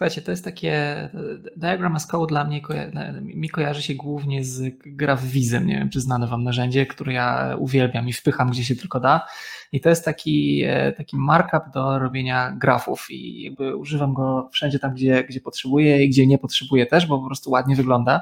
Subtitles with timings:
[0.00, 1.08] Słuchajcie, to jest takie.
[1.56, 2.62] Diagram as Code dla mnie
[3.22, 5.66] mi kojarzy się głównie z GraphVisem.
[5.66, 9.26] Nie wiem, czy znane Wam narzędzie, które ja uwielbiam i wpycham gdzie się tylko da.
[9.72, 14.78] I to jest taki, e, taki markup do robienia grafów i jakby używam go wszędzie
[14.78, 18.20] tam, gdzie, gdzie potrzebuję i gdzie nie potrzebuję też, bo po prostu ładnie wygląda.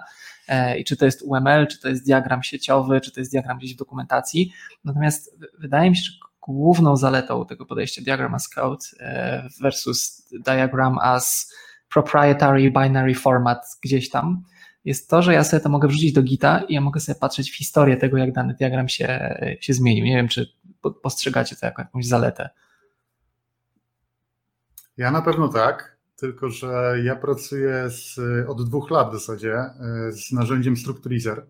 [0.48, 3.58] E, I czy to jest UML, czy to jest diagram sieciowy, czy to jest diagram
[3.58, 4.52] gdzieś w dokumentacji.
[4.84, 10.98] Natomiast wydaje mi się, że główną zaletą tego podejścia diagram as code e, versus diagram
[10.98, 11.52] as
[11.92, 14.42] proprietary binary format gdzieś tam,
[14.84, 17.50] jest to, że ja sobie to mogę wrzucić do Gita i ja mogę sobie patrzeć
[17.50, 20.04] w historię tego, jak dany diagram się, się zmienił.
[20.04, 20.46] Nie wiem, czy
[21.02, 22.50] postrzegacie to jako jakąś zaletę.
[24.96, 28.18] Ja na pewno tak, tylko że ja pracuję z,
[28.48, 29.72] od dwóch lat w zasadzie e,
[30.12, 31.46] z narzędziem Structurizer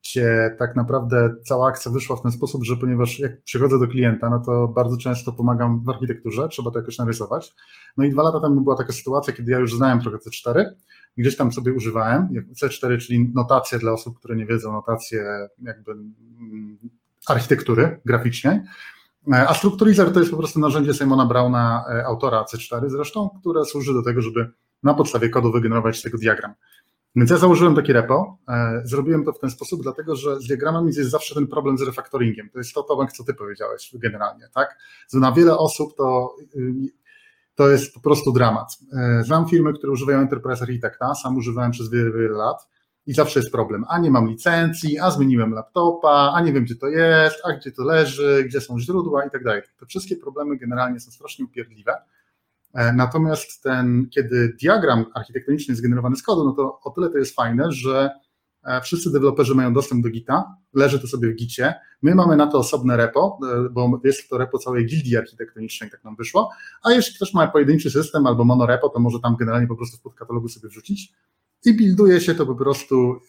[0.00, 4.30] gdzie tak naprawdę cała akcja wyszła w ten sposób, że ponieważ jak przychodzę do klienta,
[4.30, 7.54] no to bardzo często pomagam w architekturze, trzeba to jakoś narysować.
[7.96, 10.64] No i dwa lata temu była taka sytuacja, kiedy ja już znałem trochę C4,
[11.16, 12.28] gdzieś tam sobie używałem,
[12.62, 16.78] C4, czyli notacje dla osób, które nie wiedzą, notacje jakby mm,
[17.28, 18.60] architektury graficznej,
[19.32, 23.94] a Structurizer to jest po prostu narzędzie Simona Brauna, e, autora C4 zresztą, które służy
[23.94, 24.50] do tego, żeby
[24.82, 26.54] na podstawie kodu wygenerować tego diagram.
[27.16, 28.38] Więc ja założyłem takie repo.
[28.48, 31.82] E, zrobiłem to w ten sposób, dlatego że z diagramami jest zawsze ten problem z
[31.82, 32.50] refaktoringiem.
[32.50, 34.78] To jest to, Tomek, co ty powiedziałeś generalnie, tak?
[35.12, 36.72] Na wiele osób to, y,
[37.54, 38.78] to jest po prostu dramat.
[38.92, 42.68] E, znam firmy, które używają Enterprise Architecta, sam używałem przez wiele, wiele lat
[43.06, 43.84] i zawsze jest problem.
[43.88, 47.72] A nie mam licencji, a zmieniłem laptopa, a nie wiem, gdzie to jest, a gdzie
[47.72, 49.62] to leży, gdzie są źródła i tak dalej.
[49.80, 51.94] Te wszystkie problemy generalnie są strasznie upierdliwe
[52.74, 57.34] natomiast ten, kiedy diagram architektoniczny jest generowany z kodu, no to o tyle to jest
[57.34, 58.10] fajne, że
[58.64, 61.74] e, wszyscy deweloperzy mają dostęp do Gita, leży to sobie w Gicie.
[62.02, 66.04] My mamy na to osobne repo, e, bo jest to repo całej gildii architektonicznej, tak
[66.04, 66.50] nam wyszło.
[66.82, 70.00] A jeśli ktoś ma pojedynczy system albo monorepo, to może tam generalnie po prostu w
[70.00, 71.12] podkatalogu sobie wrzucić
[71.66, 73.20] i builduje się to po prostu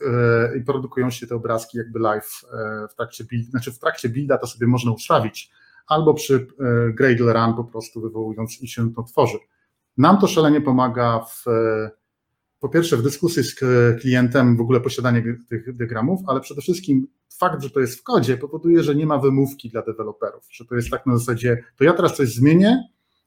[0.60, 2.42] i produkują się te obrazki jakby live
[2.92, 5.52] w trakcie build, znaczy w trakcie builda to sobie można ustawić
[5.88, 9.38] albo przy e, Gradle Run po prostu wywołując i się to tworzy.
[9.98, 11.92] Nam to szalenie pomaga w, e,
[12.60, 13.56] po pierwsze w dyskusji z
[14.02, 17.08] klientem w ogóle posiadanie tych diagramów, ale przede wszystkim
[17.38, 20.76] fakt, że to jest w kodzie powoduje, że nie ma wymówki dla deweloperów, że to
[20.76, 22.84] jest tak na zasadzie, to ja teraz coś zmienię,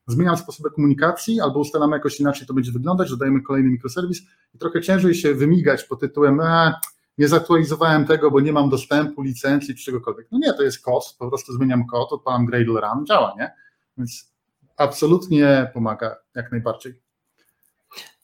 [0.06, 4.22] zmieniam sposoby komunikacji albo ustalamy jakoś inaczej to będzie wyglądać, dodajemy kolejny mikroserwis
[4.54, 6.74] i trochę ciężej się wymigać pod tytułem e,
[7.18, 10.26] nie zaktualizowałem tego, bo nie mam dostępu, licencji czy czegokolwiek.
[10.30, 13.54] No nie, to jest kod, po prostu zmieniam kod, odpalam Gradle Run, działa, nie?
[13.98, 14.32] Więc
[14.76, 17.00] absolutnie pomaga jak najbardziej.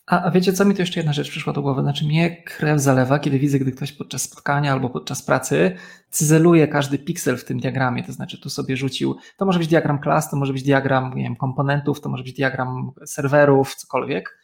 [0.06, 1.82] A, a, wiecie, co mi tu jeszcze jedna rzecz przyszła do głowy?
[1.82, 5.76] Znaczy, mnie krew zalewa, kiedy widzę, gdy ktoś podczas spotkania albo podczas pracy
[6.11, 8.05] cyzeluje każdy piksel w tym diagramie.
[8.05, 11.22] To znaczy, tu sobie rzucił, to może być diagram klas, to może być diagram nie
[11.22, 14.38] wiem, komponentów, to może być diagram serwerów, cokolwiek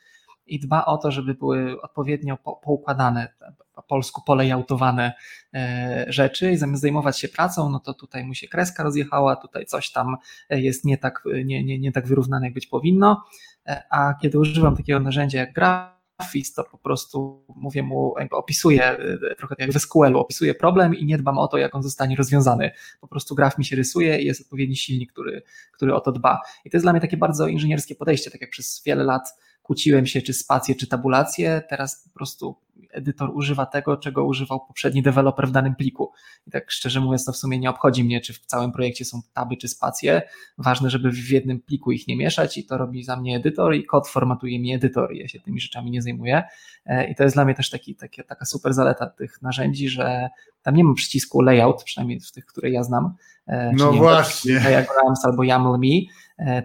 [0.50, 3.28] i dba o to, żeby były odpowiednio poukładane,
[3.74, 5.12] po polsku polejautowane
[5.54, 9.66] e, rzeczy i zamiast zajmować się pracą, no to tutaj mu się kreska rozjechała, tutaj
[9.66, 10.16] coś tam
[10.50, 13.24] jest nie tak, nie, nie, nie tak wyrównane, jak być powinno,
[13.66, 19.34] e, a kiedy używam takiego narzędzia jak Graphis, to po prostu mówię mu, opisuję e,
[19.36, 22.70] trochę jak w SQL-u, opisuję problem i nie dbam o to, jak on zostanie rozwiązany.
[23.00, 26.40] Po prostu graf mi się rysuje i jest odpowiedni silnik, który, który o to dba.
[26.64, 30.06] I to jest dla mnie takie bardzo inżynierskie podejście, tak jak przez wiele lat kłóciłem
[30.06, 32.56] się, czy spację, czy tabulację, teraz po prostu
[32.92, 36.12] edytor używa tego, czego używał poprzedni deweloper w danym pliku.
[36.46, 39.20] I tak szczerze mówiąc, to w sumie nie obchodzi mnie, czy w całym projekcie są
[39.34, 40.22] taby, czy spacje.
[40.58, 43.84] Ważne, żeby w jednym pliku ich nie mieszać i to robi za mnie edytor i
[43.84, 46.42] kod formatuje mi edytor ja się tymi rzeczami nie zajmuję.
[46.86, 50.28] E, I to jest dla mnie też taki, taki, taka super zaleta tych narzędzi, że
[50.62, 53.14] tam nie ma przycisku layout, przynajmniej w tych, które ja znam.
[53.46, 54.60] E, no właśnie.
[54.60, 55.86] Diagrams albo YAML me.
[55.86, 56.10] E,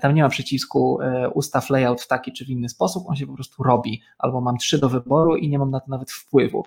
[0.01, 3.27] tam nie ma przycisku e, ustaw layout w taki czy w inny sposób, on się
[3.27, 4.01] po prostu robi.
[4.17, 6.65] Albo mam trzy do wyboru i nie mam na to nawet wpływu.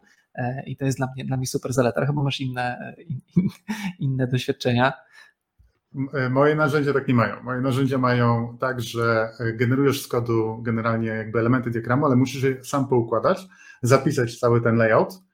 [0.66, 2.06] I to jest dla mnie, dla mnie super zaleta.
[2.06, 3.20] Chyba masz inne, in,
[4.06, 4.92] inne doświadczenia.
[6.30, 7.42] Moje narzędzia tak nie mają.
[7.42, 12.64] Moje narzędzia mają tak, że generujesz z kodu generalnie jakby elementy diagramu, ale musisz je
[12.64, 13.48] sam poukładać,
[13.82, 15.27] zapisać cały ten layout E,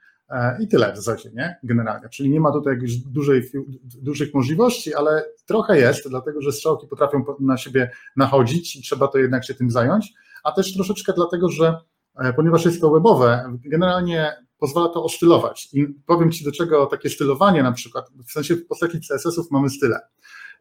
[0.61, 1.57] I tyle w zasadzie, nie?
[1.63, 2.09] Generalnie.
[2.09, 3.51] Czyli nie ma tutaj jakichś dużej,
[3.85, 9.19] dużych możliwości, ale trochę jest, dlatego że strzałki potrafią na siebie nachodzić i trzeba to
[9.19, 10.13] jednak się tym zająć,
[10.45, 11.79] a też troszeczkę dlatego, że
[12.19, 15.69] e, ponieważ jest to webowe, generalnie pozwala to ostylować.
[15.73, 19.71] I powiem Ci, do czego takie stylowanie na przykład, w sensie w postaci CSS-ów mamy
[19.71, 20.01] style.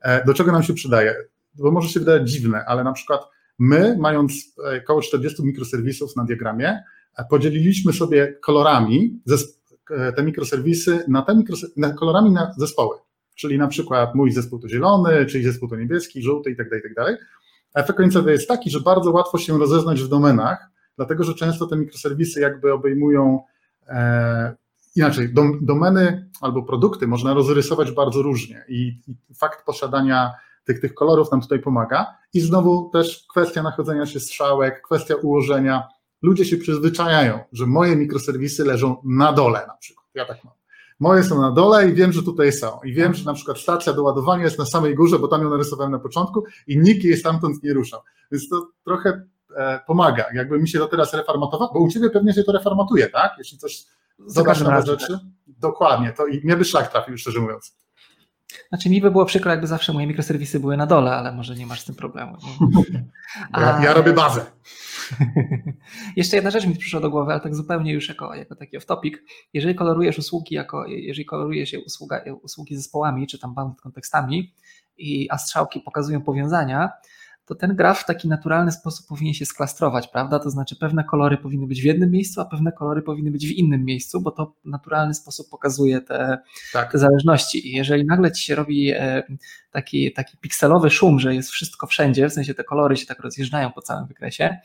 [0.02, 1.16] E, do czego nam się przydaje?
[1.56, 3.22] Bo może się wydawać dziwne, ale na przykład
[3.60, 4.34] my, mając
[4.84, 6.84] około 40 mikroserwisów na diagramie,
[7.30, 9.19] podzieliliśmy sobie kolorami
[10.15, 11.44] te mikroserwisy na te
[11.77, 12.97] na kolorami na zespoły.
[13.35, 16.83] Czyli na przykład mój zespół to zielony, czyli zespół to niebieski, żółty i tak dalej,
[16.91, 17.18] i tak
[17.74, 21.75] efekt końcowy jest taki, że bardzo łatwo się rozeznać w domenach, dlatego że często te
[21.75, 23.44] mikroserwisy jakby obejmują
[23.88, 24.56] e,
[24.95, 30.31] inaczej, dom, domeny albo produkty można rozrysować bardzo różnie i, i fakt posiadania
[30.63, 32.18] tych, tych kolorów nam tutaj pomaga.
[32.33, 35.88] I znowu też kwestia nachodzenia się strzałek, kwestia ułożenia.
[36.24, 40.08] Ludzie się przyzwyczajają, że moje mikroserwisy leżą na dole na przykład.
[40.14, 40.54] Ja tak mam.
[41.00, 42.80] Moje są na dole i wiem, że tutaj są.
[42.84, 45.50] I wiem, że na przykład stacja do ładowania jest na samej górze, bo tam ją
[45.50, 48.00] narysowałem na początku i nikt jej stamtąd nie ruszał.
[48.31, 49.22] Więc to trochę
[49.56, 50.25] e, pomaga.
[50.34, 53.31] Jakby mi się to teraz reformatowało, bo u Ciebie pewnie się to reformatuje, tak?
[53.38, 53.86] Jeśli coś
[54.26, 55.19] zobaczysz na rzeczy.
[55.48, 56.14] Dokładnie.
[56.18, 57.78] To i mnie by szlak trafił, szczerze mówiąc.
[58.69, 61.66] Znaczy mi by było przykro, jakby zawsze moje mikroserwisy były na dole, ale może nie
[61.66, 62.38] masz z tym problemu.
[63.54, 64.45] Ja, ja robię bazę.
[66.16, 69.18] Jeszcze jedna rzecz mi przyszła do głowy, ale tak zupełnie już jako, jako taki off-topic.
[69.54, 74.54] Jeżeli kolorujesz usługi jako, jeżeli kolorujesz usługa, usługi zespołami, czy tam bound kontekstami,
[74.98, 76.90] i, a strzałki pokazują powiązania,
[77.54, 80.40] to ten graf w taki naturalny sposób powinien się sklastrować, prawda?
[80.40, 83.52] To znaczy pewne kolory powinny być w jednym miejscu, a pewne kolory powinny być w
[83.52, 86.38] innym miejscu, bo to w naturalny sposób pokazuje te,
[86.74, 86.92] tak.
[86.92, 87.68] te zależności.
[87.68, 89.24] I jeżeli nagle ci się robi e,
[89.72, 93.72] taki, taki pikselowy szum, że jest wszystko wszędzie, w sensie te kolory się tak rozjeżdżają
[93.72, 94.58] po całym wykresie,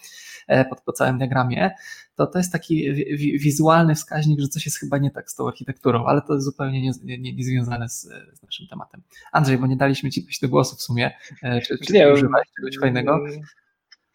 [0.49, 1.71] E, po, po całym diagramie,
[2.17, 2.93] to to jest taki
[3.39, 6.83] wizualny wskaźnik, że coś jest chyba nie tak z tą architekturą, ale to jest zupełnie
[6.83, 8.01] niezwiązane nie, nie związane z,
[8.33, 9.03] z, naszym tematem.
[9.33, 11.11] Andrzej, bo nie daliśmy Ci do głosu w sumie.
[11.43, 13.25] E, czy, czy nie, używałeś czegoś fajnego?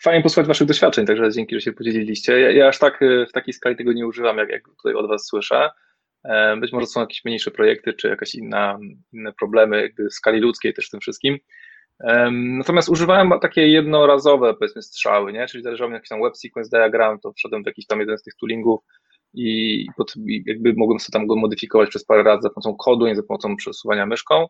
[0.01, 2.39] Fajnie posłuchać Waszych doświadczeń, także dzięki, że się podzieliliście.
[2.39, 5.07] Ja, ja aż tak e, w takiej skali tego nie używam, jak, jak tutaj od
[5.07, 5.69] Was słyszę.
[6.59, 8.79] Być może są jakieś mniejsze projekty, czy jakieś inna,
[9.13, 11.38] inne problemy jakby w skali ludzkiej też w tym wszystkim.
[12.31, 15.48] Natomiast używałem takie jednorazowe, powiedzmy, strzały, nie?
[15.48, 18.24] czyli zależało mi jakiś tam web sequence diagram, to wszedłem w jakiś tam jeden z
[18.24, 18.80] tych toolingów
[19.34, 20.13] i, pod,
[20.45, 23.56] jakby mogłem sobie tam go modyfikować przez parę razy za pomocą kodu, nie za pomocą
[23.56, 24.48] przesuwania myszką.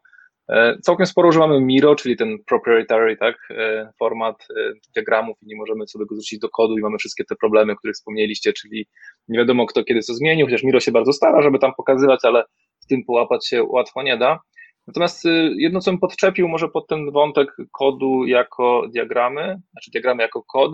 [0.50, 5.56] E, całkiem sporo używamy Miro, czyli ten proprietary tak, e, format e, diagramów i nie
[5.56, 8.88] możemy sobie go zrzucić do kodu i mamy wszystkie te problemy, o których wspomnieliście, czyli
[9.28, 12.44] nie wiadomo kto kiedy co zmienił, chociaż Miro się bardzo stara, żeby tam pokazywać, ale
[12.84, 14.40] w tym połapać się łatwo nie da.
[14.88, 20.24] Natomiast y, jedno, co bym podczepił może pod ten wątek kodu jako diagramy, znaczy diagramy
[20.24, 20.72] jako kod,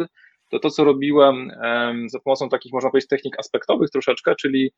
[0.49, 1.51] to to, co robiłem
[2.07, 4.71] za pomocą takich, można powiedzieć, technik aspektowych troszeczkę, czyli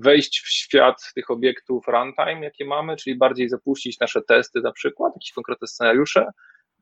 [0.00, 5.12] wejść w świat tych obiektów runtime, jakie mamy, czyli bardziej zapuścić nasze testy na przykład,
[5.16, 6.26] jakieś konkretne scenariusze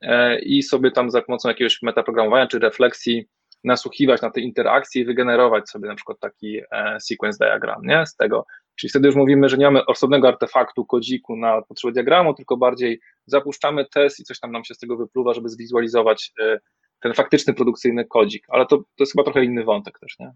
[0.00, 3.24] e, i sobie tam za pomocą jakiegoś metaprogramowania czy refleksji
[3.64, 8.06] nasłuchiwać na te interakcje i wygenerować sobie na przykład taki e, sequence diagram, nie?
[8.06, 8.46] Z tego,
[8.76, 13.00] Czyli wtedy już mówimy, że nie mamy osobnego artefaktu, kodziku na potrzeby diagramu, tylko bardziej
[13.26, 16.58] zapuszczamy test i coś tam nam się z tego wypluwa, żeby zwizualizować e,
[17.00, 18.46] ten faktyczny produkcyjny kodzik.
[18.48, 20.32] Ale to, to jest chyba trochę inny wątek też, nie?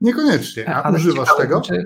[0.00, 0.74] Niekoniecznie.
[0.74, 1.60] A, używasz tego?
[1.60, 1.84] Czy...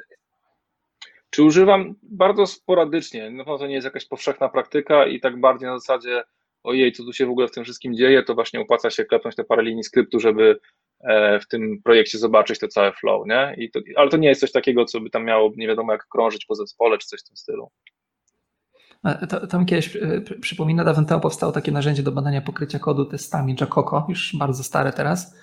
[1.30, 1.94] czy używam?
[2.02, 3.30] Bardzo sporadycznie.
[3.30, 6.22] No to nie jest jakaś powszechna praktyka i tak bardziej na zasadzie
[6.62, 9.36] ojej, co tu się w ogóle w tym wszystkim dzieje, to właśnie opłaca się klepnąć
[9.36, 10.60] te parę linii skryptu, żeby
[11.42, 13.54] w tym projekcie zobaczyć to całe flow, nie?
[13.58, 16.06] I to, ale to nie jest coś takiego, co by tam miało nie wiadomo jak
[16.08, 17.70] krążyć po zespole, czy coś w tym stylu.
[19.50, 23.56] To, mi kiedyś e, przypomina, dawno temu powstało takie narzędzie do badania pokrycia kodu testami
[23.60, 25.36] Jacoco, już bardzo stare teraz.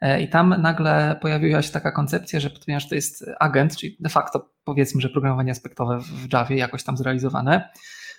[0.00, 4.08] E, I tam nagle pojawiła się taka koncepcja, że ponieważ to jest agent, czyli de
[4.08, 7.68] facto powiedzmy, że programowanie aspektowe w Javie jakoś tam zrealizowane,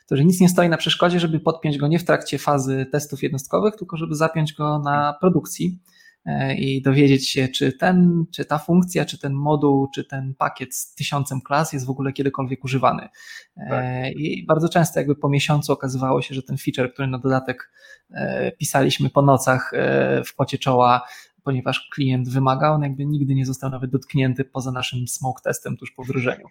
[0.07, 3.23] to że nic nie stoi na przeszkodzie, żeby podpiąć go nie w trakcie fazy testów
[3.23, 5.94] jednostkowych, tylko żeby zapiąć go na produkcji E,
[6.57, 10.95] i dowiedzieć się, czy ten, czy ta funkcja, czy ten moduł, czy ten pakiet z
[10.95, 13.09] tysiącem klas jest w ogóle kiedykolwiek używany.
[13.57, 14.15] E, tak.
[14.15, 17.71] I bardzo często jakby po miesiącu okazywało się, że ten feature, który na dodatek
[18.11, 19.71] e, pisaliśmy po nocach
[20.25, 21.01] w pocie czoła,
[21.45, 25.91] ponieważ klient wymagał, on jakby nigdy nie został nawet dotknięty poza naszym smoke testem tuż
[25.91, 26.47] po wdrożeniu.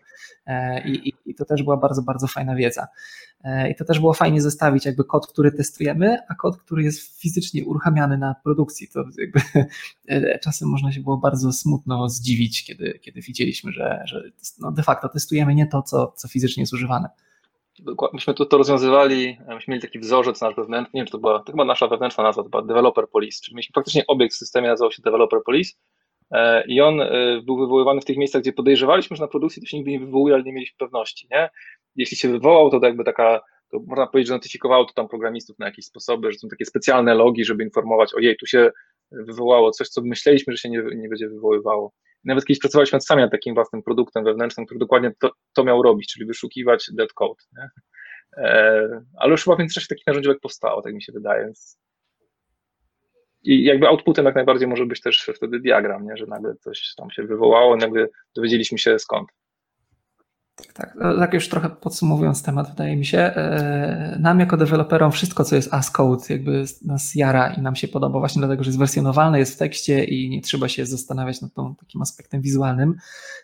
[0.46, 2.86] E, i, I, to też była bardzo, bardzo fajna wiedza.
[3.44, 7.20] E, I to też było fajnie zestawić jakby kod, który testujemy, a kod, który jest
[7.20, 8.88] fizycznie uruchamiany na produkcji.
[8.88, 9.40] To jakby
[10.08, 14.22] e, czasem można się było bardzo smutno zdziwić, kiedy, kiedy widzieliśmy, że, że
[14.60, 17.08] no de facto testujemy nie to, co, co fizycznie jest używane
[18.12, 21.38] myśmy to, to rozwiązywali, myśmy mieli taki wzorzec nasz wewnętrzny, nie wiem, czy to była,
[21.38, 24.68] to chyba nasza wewnętrzna nazwa, to była Developer Police, czyli mieliśmy faktycznie obiekt w systemie,
[24.68, 25.78] nazywał się Developer Police e,
[26.66, 29.76] i on e, był wywoływany w tych miejscach, gdzie podejrzewaliśmy, że na produkcji to się
[29.76, 31.50] nigdy nie wywołuje, ale nie mieliśmy pewności, nie?
[31.96, 35.58] Jeśli się wywołał, to, to jakby taka, to można powiedzieć, że notyfikowało to tam programistów
[35.58, 38.70] na jakieś sposoby, że są takie specjalne logi, żeby informować, ojej, tu się
[39.12, 41.92] wywołało coś, co myśleliśmy, że się nie, nie będzie wywoływało.
[42.24, 46.12] Nawet kiedyś pracowaliśmy sami nad takim własnym produktem wewnętrznym, który dokładnie to, to miał robić,
[46.12, 47.44] czyli wyszukiwać dead code.
[47.56, 47.68] Nie?
[48.36, 51.44] E, ale już chyba w międzyczasie takich narzędziówek powstało, tak mi się wydaje.
[51.44, 51.83] Więc...
[53.44, 56.16] I jakby outputem jak najbardziej może być też wtedy diagram, nie?
[56.16, 59.28] że nagle coś tam się wywołało, nagle dowiedzieliśmy się skąd.
[60.74, 65.44] Tak, no, tak już trochę podsumowując temat, wydaje mi się, e, nam jako deweloperom wszystko,
[65.44, 68.78] co jest as code, jakby nas jara i nam się podoba właśnie dlatego, że jest
[68.78, 72.94] wersjonowalne, jest w tekście i nie trzeba się zastanawiać nad tą takim aspektem wizualnym.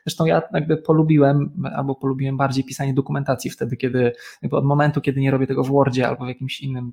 [0.07, 5.21] Zresztą ja jakby polubiłem, albo polubiłem bardziej pisanie dokumentacji wtedy, kiedy jakby od momentu, kiedy
[5.21, 6.93] nie robię tego w Wordzie albo w jakimś innym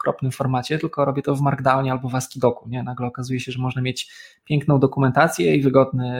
[0.00, 2.68] okropnym formacie, tylko robię to w Markdownie albo w ASCII-doku.
[2.68, 2.82] Nie?
[2.82, 4.12] Nagle okazuje się, że można mieć
[4.44, 6.16] piękną dokumentację i wygodny,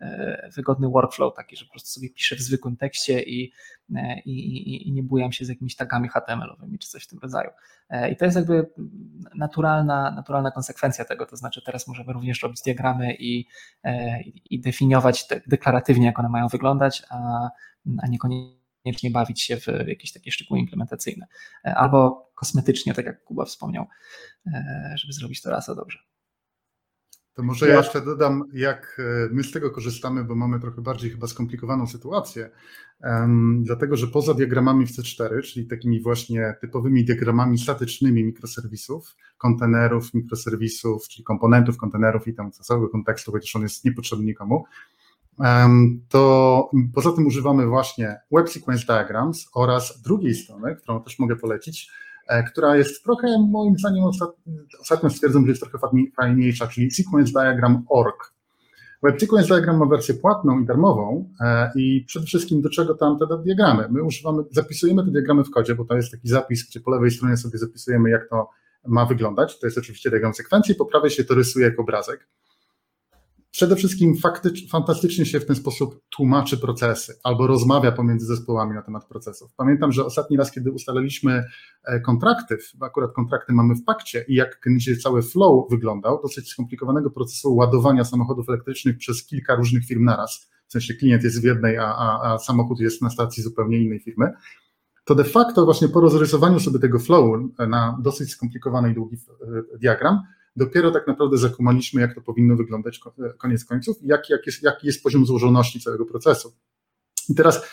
[0.00, 3.52] e, wygodny workflow, taki, że po prostu sobie piszę w zwykłym tekście i,
[3.94, 7.18] e, i, i, i nie bujam się z jakimiś tagami HTML-owymi czy coś w tym
[7.18, 7.50] rodzaju.
[7.88, 8.70] E, I to jest jakby
[9.34, 13.46] naturalna, naturalna konsekwencja tego, to znaczy teraz możemy również robić diagramy i,
[14.50, 17.50] i definiować deklaratywnie, jak one mają wyglądać, a,
[18.02, 21.26] a niekoniecznie niekoniecznie bawić się w jakieś takie szczegóły implementacyjne.
[21.64, 23.86] E, albo kosmetycznie, tak jak Kuba wspomniał,
[24.46, 25.98] e, żeby zrobić to raz a dobrze.
[27.34, 31.10] To może ja jeszcze dodam, jak e, my z tego korzystamy, bo mamy trochę bardziej
[31.10, 32.50] chyba skomplikowaną sytuację.
[33.00, 40.14] Um, dlatego, że poza diagramami w C4, czyli takimi właśnie typowymi diagramami statycznymi mikroserwisów, kontenerów,
[40.14, 44.64] mikroserwisów, czyli komponentów kontenerów i tam całego kontekstu, chociaż on jest niepotrzebny nikomu,
[46.08, 51.90] to poza tym używamy właśnie Web Sequence Diagrams oraz drugiej strony, którą też mogę polecić,
[52.28, 54.04] e, która jest trochę, moim zdaniem,
[54.80, 55.78] ostatnio stwierdzam, że jest trochę
[56.16, 58.36] fajniejsza, czyli sequencediagram.org.
[59.02, 63.18] Web Sequence Diagram ma wersję płatną i darmową e, i przede wszystkim do czego tam
[63.18, 63.88] te diagramy?
[63.90, 67.10] My używamy, zapisujemy te diagramy w kodzie, bo to jest taki zapis, gdzie po lewej
[67.10, 68.50] stronie sobie zapisujemy, jak to
[68.86, 69.58] ma wyglądać.
[69.58, 72.28] To jest oczywiście diagram sekwencji, po prawej się to rysuje jako obrazek
[73.56, 74.14] przede wszystkim
[74.70, 79.54] fantastycznie się w ten sposób tłumaczy procesy albo rozmawia pomiędzy zespołami na temat procesów.
[79.56, 81.44] Pamiętam, że ostatni raz, kiedy ustaliliśmy
[81.84, 87.10] e, kontrakty, akurat kontrakty mamy w pakcie i jak będzie cały flow wyglądał, dosyć skomplikowanego
[87.10, 91.78] procesu ładowania samochodów elektrycznych przez kilka różnych firm naraz, w sensie klient jest w jednej,
[91.78, 94.32] a, a, a samochód jest na stacji zupełnie innej firmy,
[95.04, 99.78] to de facto właśnie po rozrysowaniu sobie tego flow na dosyć skomplikowany i długi e,
[99.78, 100.22] diagram,
[100.56, 103.00] dopiero tak naprawdę zakumaliśmy, jak to powinno wyglądać
[103.38, 106.52] koniec końców jaki, jak jest, jaki jest poziom złożoności całego procesu.
[107.28, 107.66] I teraz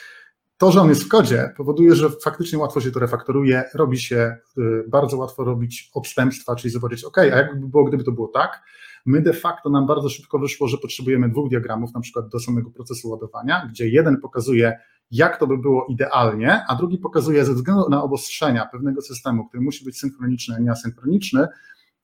[0.57, 4.37] to, że on jest w kodzie, powoduje, że faktycznie łatwo się to refaktoruje, robi się
[4.57, 8.61] y, bardzo łatwo robić odstępstwa, czyli zobaczyć, OK, a jakby było, gdyby to było tak,
[9.05, 12.71] my de facto nam bardzo szybko wyszło, że potrzebujemy dwóch diagramów, na przykład do samego
[12.71, 14.77] procesu ładowania, gdzie jeden pokazuje,
[15.11, 19.63] jak to by było idealnie, a drugi pokazuje ze względu na obostrzenia pewnego systemu, który
[19.63, 21.47] musi być synchroniczny, a nie asynchroniczny,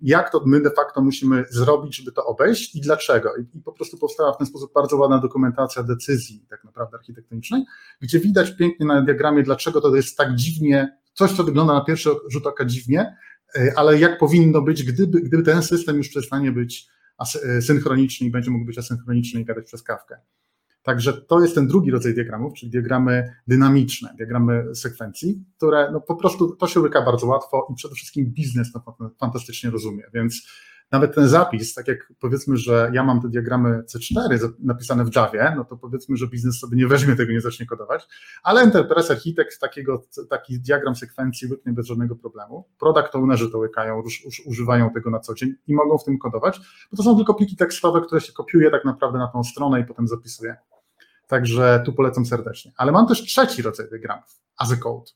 [0.01, 3.35] jak to my de facto musimy zrobić, żeby to obejść i dlaczego.
[3.35, 7.65] I, po prostu powstała w ten sposób bardzo ładna dokumentacja decyzji tak naprawdę architektonicznej,
[8.01, 12.09] gdzie widać pięknie na diagramie, dlaczego to jest tak dziwnie, coś, co wygląda na pierwszy
[12.31, 13.15] rzut oka dziwnie,
[13.55, 16.87] e, ale jak powinno być, gdyby, gdyby ten system już przestanie być
[17.43, 20.19] e, synchroniczny i będzie mógł być asynchroniczny i gadać przez kawkę.
[20.83, 26.15] Także to jest ten drugi rodzaj diagramów, czyli diagramy dynamiczne, diagramy sekwencji, które no po
[26.15, 30.47] prostu to się łyka bardzo łatwo i przede wszystkim biznes to fantastycznie rozumie, więc
[30.91, 35.53] nawet ten zapis, tak jak powiedzmy, że ja mam te diagramy C4 napisane w Javie,
[35.57, 38.07] no to powiedzmy, że biznes sobie nie weźmie tego, nie zacznie kodować,
[38.43, 42.67] ale Enterprise Architect takiego, taki diagram sekwencji łyknie bez żadnego problemu.
[42.79, 44.03] Product ownerzy to łykają,
[44.45, 47.55] używają tego na co dzień i mogą w tym kodować, bo to są tylko pliki
[47.55, 50.55] tekstowe, które się kopiuje tak naprawdę na tą stronę i potem zapisuje.
[51.27, 52.71] Także tu polecam serdecznie.
[52.77, 55.11] Ale mam też trzeci rodzaj diagramów, as a code.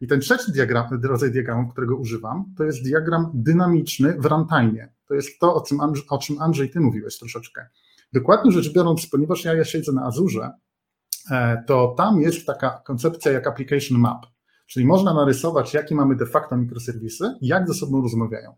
[0.00, 4.88] I ten trzeci diagram, rodzaj diagramu, którego używam, to jest diagram dynamiczny w runtime.
[5.06, 7.66] To jest to, o czym, Andrzej, o czym Andrzej, ty mówiłeś troszeczkę.
[8.12, 10.50] Dokładnie rzecz biorąc, ponieważ ja, ja siedzę na Azurze,
[11.30, 14.26] e, to tam jest taka koncepcja jak application map.
[14.66, 18.56] Czyli można narysować, jakie mamy de facto mikroserwisy jak ze sobą rozmawiają.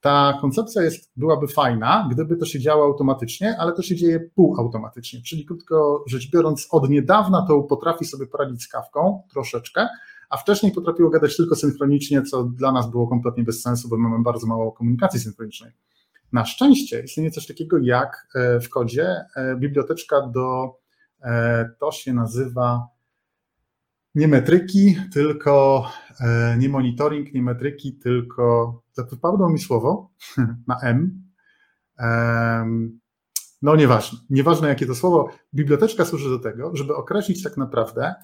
[0.00, 5.22] Ta koncepcja jest, byłaby fajna, gdyby to się działo automatycznie, ale to się dzieje półautomatycznie.
[5.22, 9.88] Czyli krótko rzecz biorąc, od niedawna to potrafi sobie poradzić z kawką troszeczkę,
[10.34, 14.22] a wcześniej potrafiło gadać tylko synchronicznie, co dla nas było kompletnie bez sensu, bo mamy
[14.22, 15.72] bardzo mało komunikacji synchronicznej.
[16.32, 20.76] Na szczęście istnieje coś takiego jak e, w kodzie e, biblioteczka do,
[21.22, 22.88] e, to się nazywa
[24.14, 25.84] nie metryki, tylko
[26.58, 28.74] nie monitoring, nie metryki, tylko
[29.10, 30.10] wypadło mi słowo
[30.68, 31.22] na M.
[33.62, 35.30] No nieważne, nieważne jakie to słowo.
[35.54, 38.14] Biblioteczka służy do tego, żeby określić tak naprawdę,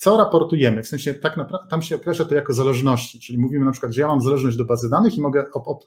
[0.00, 3.72] co raportujemy, w sensie tak naprawdę tam się określa to jako zależności, czyli mówimy na
[3.72, 5.84] przykład, że ja mam zależność do bazy danych i mogę ob,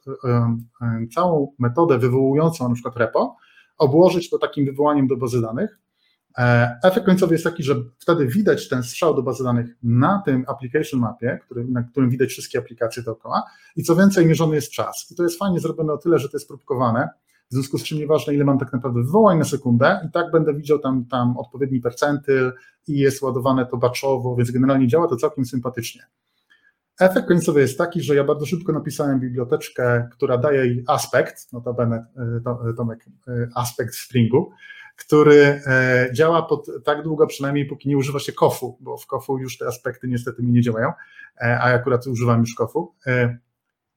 [1.15, 3.36] całą metodę wywołującą na przykład repo
[3.77, 5.79] obłożyć to takim wywołaniem do bazy danych.
[6.38, 10.46] E, efekt końcowy jest taki, że wtedy widać ten strzał do bazy danych na tym
[10.48, 13.43] application mapie, który, na którym widać wszystkie aplikacje dookoła
[13.75, 15.08] i co więcej mierzony jest czas.
[15.12, 17.10] I to jest fajnie zrobione o tyle, że to jest próbkowane,
[17.54, 20.54] w związku z czym nieważne ile mam tak naprawdę wywołań na sekundę i tak będę
[20.54, 22.54] widział tam, tam odpowiedni percentyl
[22.88, 26.02] i jest ładowane to baczowo, więc generalnie działa to całkiem sympatycznie.
[27.00, 32.06] Efekt końcowy jest taki, że ja bardzo szybko napisałem biblioteczkę, która daje jej aspekt, notabene
[32.78, 33.06] Tomek,
[33.56, 34.52] aspekt stringu,
[34.96, 35.62] który
[36.14, 39.68] działa pod tak długo przynajmniej, póki nie używa się kofu, bo w kofu już te
[39.68, 40.92] aspekty niestety mi nie działają,
[41.40, 42.94] a ja akurat używam już kofu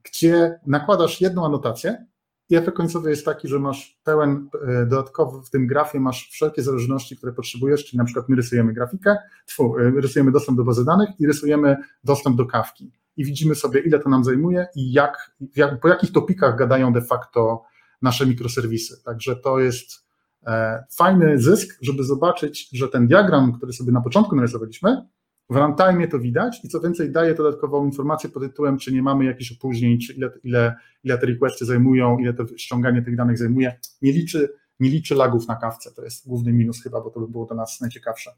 [0.03, 2.07] gdzie nakładasz jedną anotację
[2.49, 6.62] i efekt końcowy jest taki, że masz pełen e, dodatkowy w tym grafie, masz wszelkie
[6.62, 10.85] zależności, które potrzebujesz, czyli na przykład my rysujemy grafikę, tfu, e, rysujemy dostęp do bazy
[10.85, 12.93] danych i rysujemy dostęp do kawki.
[13.17, 17.03] I widzimy sobie, ile to nam zajmuje i jak, jak po jakich topikach gadają de
[17.03, 17.62] facto
[18.03, 19.03] nasze mikroserwisy.
[19.05, 20.07] Także to jest
[20.47, 25.07] e, fajny zysk, żeby zobaczyć, że ten diagram, który sobie na początku narysowaliśmy,
[25.50, 29.25] w runtime to widać i co więcej daje dodatkową informację pod tytułem, czy nie mamy
[29.25, 33.79] jakichś opóźnień, czy ile, ile, ile te requesty zajmują, ile to ściąganie tych danych zajmuje.
[34.03, 34.49] Nie liczy,
[34.81, 37.57] nie liczy lagów na kawce, to jest główny minus chyba, bo to by było dla
[37.57, 38.31] nas najciekawsze.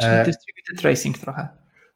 [0.00, 1.48] Czyli e, distributed tracing trochę.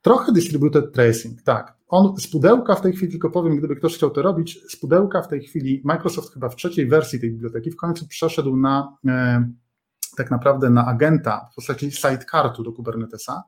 [0.03, 1.77] Trochę distributed tracing, tak.
[1.89, 5.23] On z pudełka w tej chwili, tylko powiem, gdyby ktoś chciał to robić, z pudełka
[5.23, 9.49] w tej chwili Microsoft chyba w trzeciej wersji tej biblioteki w końcu przeszedł na e,
[10.17, 13.43] tak naprawdę na agenta w postaci sidecartu do Kubernetesa,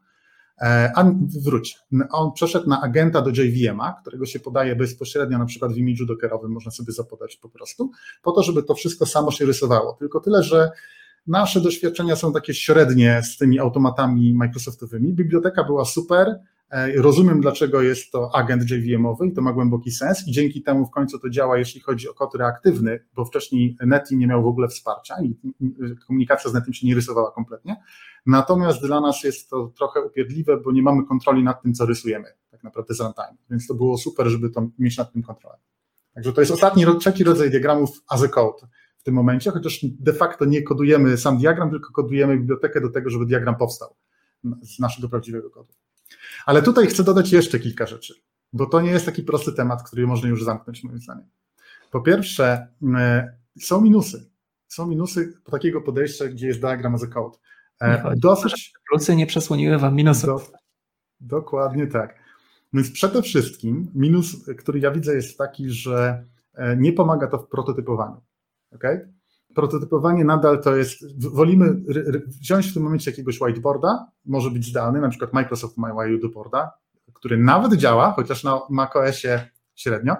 [0.94, 1.04] a
[1.44, 1.78] wróć,
[2.11, 6.52] on przeszedł na agenta do JVM-a, którego się podaje bezpośrednio na przykład w imidżu dockerowym,
[6.52, 7.90] można sobie zapodać po prostu,
[8.23, 9.92] po to, żeby to wszystko samo się rysowało.
[9.92, 10.71] Tylko tyle, że
[11.26, 15.14] nasze doświadczenia są takie średnie z tymi automatami Microsoftowymi.
[15.14, 16.51] Biblioteka była super, E,
[16.96, 20.90] rozumiem, dlaczego jest to agent JVM-owy i to ma głęboki sens i dzięki temu w
[20.90, 24.68] końcu to działa, jeśli chodzi o kod reaktywny, bo wcześniej Netim nie miał w ogóle
[24.68, 25.36] wsparcia i
[26.06, 27.76] komunikacja z Netim się nie rysowała kompletnie.
[28.26, 32.28] Natomiast dla nas jest to trochę upierdliwe, bo nie mamy kontroli nad tym, co rysujemy
[32.50, 35.58] tak naprawdę z runtime, więc to było super, żeby to mieć nad tym kontrolę.
[36.14, 38.66] Także to jest ostatni, trzeci rodzaj diagramów as a code
[38.98, 43.10] w tym momencie, chociaż de facto nie kodujemy sam diagram, tylko kodujemy bibliotekę do tego,
[43.10, 43.94] żeby diagram powstał
[44.62, 45.72] z naszego prawdziwego kodu.
[46.47, 48.14] Ale tutaj chcę dodać jeszcze kilka rzeczy,
[48.52, 51.28] bo to nie jest taki prosty temat, który można już zamknąć, moim zdaniem.
[51.90, 54.31] Po pierwsze, e, są minusy.
[54.69, 57.38] Są minusy takiego podejścia, gdzie jest diagram as a code.
[57.81, 58.72] E, dosyć.
[58.90, 60.27] Plusy nie przesłoniły wam minusów.
[60.27, 60.59] Do,
[61.20, 62.22] dokładnie tak.
[62.72, 67.48] Więc przede wszystkim minus, który ja widzę, jest taki, że e, nie pomaga to w
[67.48, 68.20] prototypowaniu.
[68.75, 69.12] Okay?
[69.54, 71.74] Prototypowanie nadal to jest, wolimy
[72.40, 76.70] wziąć w tym momencie jakiegoś whiteboarda, może być zdalny, na przykład Microsoft ma whiteboarda,
[77.14, 80.16] który nawet działa, chociaż na macOSie średnio,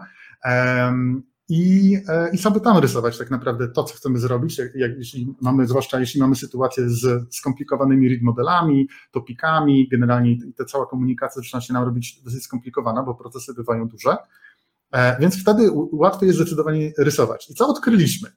[1.49, 5.35] i, e, i sobie tam rysować tak naprawdę to, co chcemy zrobić, jak, jak, jeśli
[5.41, 11.61] mamy, zwłaszcza jeśli mamy sytuację z skomplikowanymi read modelami, topikami, generalnie ta cała komunikacja zaczyna
[11.61, 14.17] się nam robić dosyć skomplikowana, bo procesy bywają duże,
[14.93, 17.51] e, więc wtedy łatwiej jest zdecydowanie rysować.
[17.51, 18.29] I co odkryliśmy?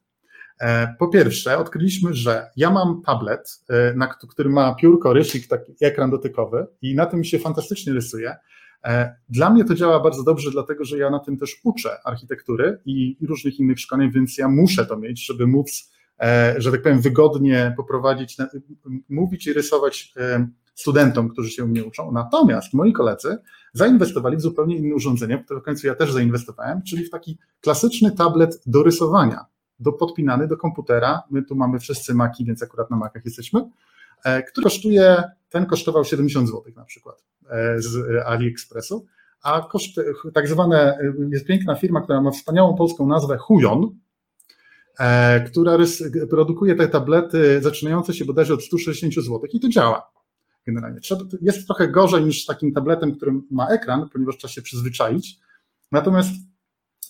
[0.60, 5.74] E, po pierwsze, odkryliśmy, że ja mam tablet, e, na, który ma piórko, rysik, taki
[5.82, 8.36] ekran dotykowy i na tym się fantastycznie rysuje.
[8.84, 12.80] E, dla mnie to działa bardzo dobrze, dlatego że ja na tym też uczę architektury
[12.86, 15.96] i, różnych innych szkoleń, więc ja muszę to mieć, żeby móc,
[16.58, 18.38] że tak powiem, wygodnie poprowadzić,
[19.10, 20.14] mówić i rysować
[20.76, 22.12] studentom, którzy się mnie uczą.
[22.12, 23.38] Natomiast moi koledzy
[23.74, 28.12] zainwestowali w zupełnie inne urządzenie, które w końcu ja też zainwestowałem, czyli w taki klasyczny
[28.12, 29.46] tablet do rysowania
[29.80, 31.24] do, podpinany do komputera.
[31.30, 33.70] My tu mamy wszyscy Maki, więc akurat na Macach jesteśmy,
[34.24, 39.06] e, który kosztuje, ten kosztował 70 zł na przykład e, z AliExpressu,
[39.44, 39.96] a koszt,
[40.34, 41.00] tak zwane,
[41.32, 43.90] jest piękna firma, która ma wspaniałą polską nazwę Hujon,
[45.00, 45.78] e, która
[46.30, 50.16] produkuje te tablety zaczynające się bodajże od 160 zł i to działa
[50.66, 51.00] generalnie.
[51.42, 55.40] Jest trochę gorzej niż takim tabletem, który ma ekran, ponieważ trzeba się przyzwyczaić,
[55.92, 56.32] natomiast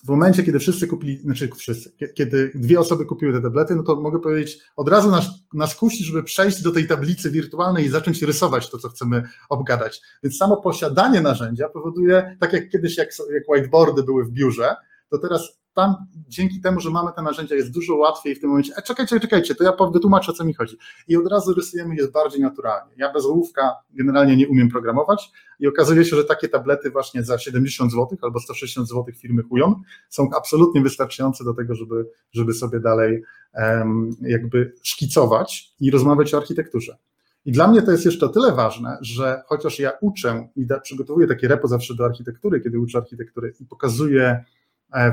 [0.06, 3.96] w momencie, kiedy wszyscy kupili, znaczy wszyscy, kiedy dwie osoby kupiły te tablety, no to
[3.96, 8.22] mogę powiedzieć, od razu nas, nas kusi, żeby przejść do tej tablicy wirtualnej i zacząć
[8.22, 10.02] rysować to, co chcemy obgadać.
[10.24, 14.76] Więc samo posiadanie narzędzia powoduje, tak jak kiedyś, jak, jak whiteboardy były w biurze,
[15.10, 15.96] to teraz tam
[16.28, 19.56] dzięki temu, że mamy te narzędzia, jest dużo łatwiej w tym momencie, e, czekajcie, czekajcie,
[19.56, 20.78] to ja wytłumaczę, o co mi chodzi.
[21.08, 22.94] I od razu rysujemy je bardziej naturalnie.
[22.98, 27.38] Ja bez ołówka generalnie nie umiem programować i okazuje się, że takie tablety właśnie za
[27.38, 29.76] 70 zł albo 160 zł firmy Hujon
[30.10, 36.38] są absolutnie wystarczające do tego, żeby, żeby sobie dalej um, jakby szkicować i rozmawiać o
[36.38, 36.98] architekturze.
[37.46, 41.28] I dla mnie to jest jeszcze tyle ważne, że chociaż ja uczę i da, przygotowuję
[41.28, 44.44] takie repo zawsze do architektury, kiedy uczę architektury i pokazuję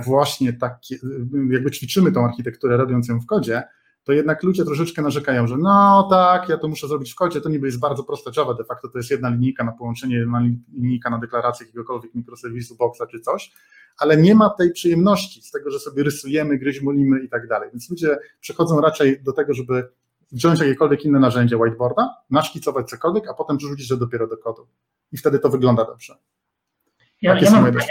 [0.04, 0.96] właśnie takie,
[1.50, 3.62] jakby ćwiczymy tą architekturę robiąc ją w kodzie,
[4.04, 7.48] to jednak ludzie troszeczkę narzekają, że no tak, ja to muszę zrobić w kodzie, to
[7.48, 11.11] niby jest bardzo prosta Java, de facto to jest jedna linijka na połączenie, jedna linijka
[11.11, 13.52] na deklarację jakiegokolwiek mikroserwisu, boxa czy coś,
[13.98, 17.70] ale nie ma tej przyjemności z tego, że sobie rysujemy, gryźmolimy i tak dalej.
[17.72, 19.88] Więc ludzie przechodzą raczej do tego, żeby
[20.32, 24.66] wziąć jakiekolwiek inne narzędzie whiteboarda, naszkicować cokolwiek, a potem przerzucić to dopiero do kodu.
[25.12, 26.14] I wtedy to wygląda dobrze.
[27.22, 27.87] Ja, ja mam pytanie,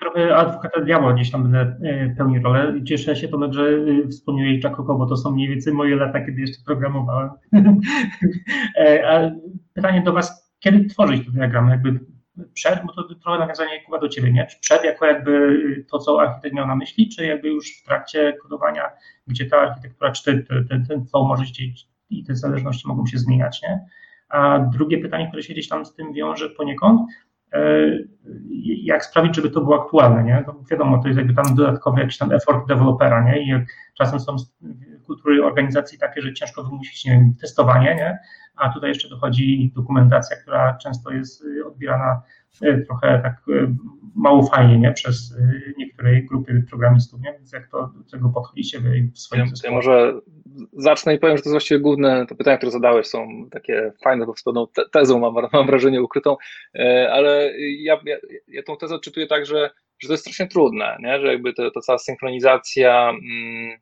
[0.00, 2.74] trochę adwokata diabła gdzieś tam będę e, pełnił rolę.
[2.84, 6.40] Cieszę się Tomek, że e, wspomniałeś Jacobo, bo to są mniej więcej moje lata, kiedy
[6.40, 7.30] jeszcze programowałem.
[8.76, 9.30] E, a
[9.74, 11.70] pytanie do Was, kiedy tworzyć te diagramy?
[11.70, 12.00] Jakby
[12.54, 14.46] przed, bo to trochę nawiązanie Kuba do Ciebie, nie?
[14.46, 18.36] Czy przed jako jakby to, co architekt miał na myśli, czy jakby już w trakcie
[18.42, 18.90] kodowania,
[19.26, 21.64] gdzie ta architektura, czy ten, ten, ten flow może się
[22.10, 23.80] i te zależności mogą się zmieniać, nie?
[24.28, 27.00] A drugie pytanie, które się gdzieś tam z tym wiąże poniekąd,
[28.82, 30.44] jak sprawić, żeby to było aktualne, nie?
[30.46, 33.42] No wiadomo, to jest jakby tam dodatkowy jakiś tam effort dewelopera, nie?
[33.42, 33.64] I
[33.98, 34.36] czasem są
[35.06, 38.18] kultury organizacji takie, że ciężko wymusić, nie wiem, testowanie, nie?
[38.60, 42.22] A tutaj jeszcze dochodzi dokumentacja, która często jest y, odbierana
[42.62, 43.74] y, trochę tak y,
[44.14, 44.92] mało fajnie, nie?
[44.92, 45.34] Przez
[45.78, 47.32] niektóre grupy programistów, nie?
[47.32, 50.20] Więc jak to do tego podchodzicie wy w swoim ja, ja może
[50.72, 54.26] zacznę i powiem, że to jest właściwie główne, to pytania, które zadałeś są takie fajne,
[54.26, 56.36] bo z pewną tezą mam, mam wrażenie ukrytą,
[56.74, 58.16] e, ale ja, ja,
[58.48, 61.20] ja tą tezę odczytuję tak, że, że to jest strasznie trudne, nie?
[61.20, 63.78] że jakby to, to cała synchronizacja, mm,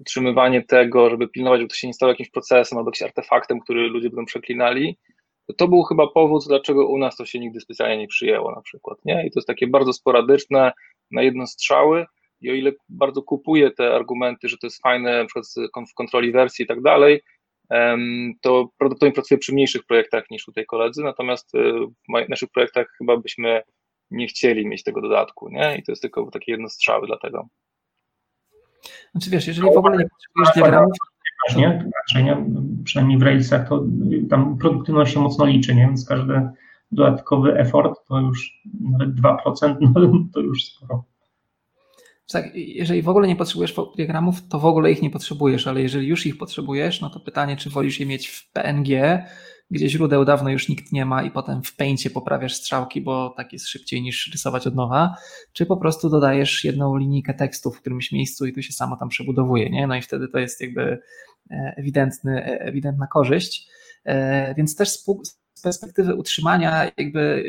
[0.00, 3.88] utrzymywanie tego, żeby pilnować, żeby to się nie stało jakimś procesem albo jakimś artefaktem, który
[3.88, 4.98] ludzie będą przeklinali,
[5.46, 8.62] to, to był chyba powód, dlaczego u nas to się nigdy specjalnie nie przyjęło na
[8.62, 9.26] przykład, nie?
[9.26, 10.72] I to jest takie bardzo sporadyczne,
[11.10, 12.06] na jedno strzały,
[12.40, 15.46] i o ile bardzo kupuję te argumenty, że to jest fajne, na przykład
[15.90, 17.20] w kontroli wersji i tak dalej,
[18.40, 21.72] to prawdopodobnie pracuję przy mniejszych projektach niż tutaj koledzy, natomiast e,
[22.26, 23.62] w naszych projektach chyba byśmy
[24.10, 25.76] nie chcieli mieć tego dodatku, nie?
[25.78, 27.48] I to jest tylko takie jedno strzały dlatego.
[29.14, 30.96] Znaczy wiesz, jeżeli w ogóle nie potrzebujesz diagramów,
[31.56, 31.90] nie?
[32.00, 32.44] Raczej, nie?
[32.84, 33.84] Przynajmniej w Railsach to
[34.30, 35.86] tam produktywność się mocno liczy, nie?
[35.86, 36.48] Więc każdy
[36.92, 41.04] dodatkowy effort to już nawet 2%, no to już sporo.
[42.32, 46.06] Tak, jeżeli w ogóle nie potrzebujesz diagramów, to w ogóle ich nie potrzebujesz, ale jeżeli
[46.06, 48.88] już ich potrzebujesz, no to pytanie, czy wolisz je mieć w PNG,
[49.74, 53.52] gdzie źródeł dawno już nikt nie ma i potem w Paincie poprawiasz strzałki, bo tak
[53.52, 55.16] jest szybciej niż rysować od nowa,
[55.52, 59.08] czy po prostu dodajesz jedną linijkę tekstu w którymś miejscu i tu się samo tam
[59.08, 59.86] przebudowuje, nie?
[59.86, 60.98] No i wtedy to jest jakby
[61.50, 63.68] e, ewidentny, e, ewidentna korzyść.
[64.04, 64.88] E, więc też
[65.64, 67.44] perspektywy utrzymania, jakby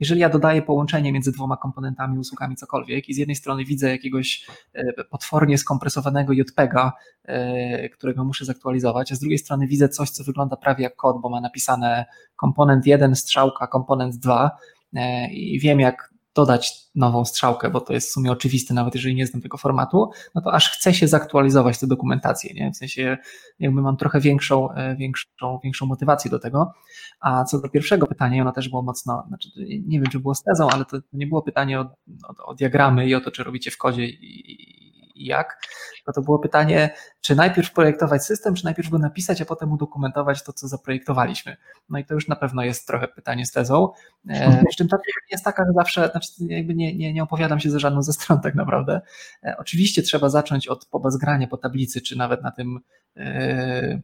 [0.00, 4.46] jeżeli ja dodaję połączenie między dwoma komponentami, usługami, cokolwiek i z jednej strony widzę jakiegoś
[4.72, 6.92] e, potwornie skompresowanego JPEGa,
[7.24, 11.20] e, którego muszę zaktualizować, a z drugiej strony widzę coś, co wygląda prawie jak kod,
[11.20, 12.04] bo ma napisane
[12.36, 14.50] komponent 1, strzałka, komponent 2
[14.94, 19.14] e, i wiem, jak dodać nową strzałkę, bo to jest w sumie oczywiste, nawet jeżeli
[19.14, 22.72] nie znam tego formatu, no to aż chce się zaktualizować tę dokumentację, nie?
[22.72, 23.18] W sensie
[23.58, 26.72] jakby mam trochę większą, e, większą, większą motywację do tego.
[27.20, 29.48] A co do pierwszego pytania, ono też było mocno, znaczy
[29.86, 31.82] nie wiem, czy było z tezą, ale to nie było pytanie o,
[32.28, 34.91] o, o diagramy i o to, czy robicie w kodzie i,
[35.22, 35.58] i jak,
[36.06, 40.42] no to było pytanie, czy najpierw projektować system, czy najpierw go napisać, a potem udokumentować
[40.42, 41.56] to, co zaprojektowaliśmy.
[41.88, 43.88] No i to już na pewno jest trochę pytanie z tezą.
[44.28, 44.96] E, przy czym ta
[45.30, 48.40] jest taka, że zawsze, znaczy jakby nie, nie, nie opowiadam się za żadną ze stron
[48.40, 49.00] tak naprawdę.
[49.44, 52.80] E, oczywiście trzeba zacząć od pobazgrania po tablicy, czy nawet na tym
[53.16, 54.00] e,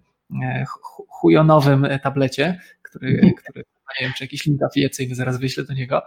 [1.08, 3.34] chujonowym tablecie, który, mhm.
[3.34, 3.64] który
[4.00, 6.02] nie wiem, czy jakiś link afiliacyjny zaraz wyślę do niego.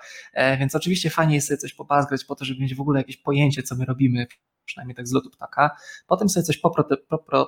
[0.59, 3.63] Więc oczywiście fajnie jest sobie coś pobazgrać po to, żeby mieć w ogóle jakieś pojęcie,
[3.63, 4.27] co my robimy
[4.71, 5.77] przynajmniej tak z lotu ptaka.
[6.07, 6.61] Potem sobie coś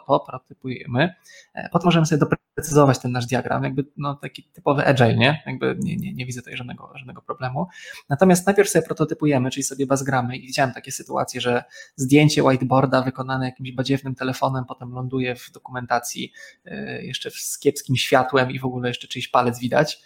[0.08, 1.14] poprotypujemy,
[1.54, 5.44] e, potem możemy sobie doprecyzować ten nasz diagram, jakby no, taki typowy agile, nie?
[5.46, 7.68] Jakby nie, nie, nie widzę tutaj żadnego, żadnego problemu.
[8.10, 11.64] Natomiast najpierw sobie prototypujemy, czyli sobie bazgramy i widziałem takie sytuacje, że
[11.96, 16.32] zdjęcie whiteboarda wykonane jakimś badziewnym telefonem potem ląduje w dokumentacji
[16.66, 20.02] e, jeszcze z kiepskim światłem i w ogóle jeszcze czyjś palec widać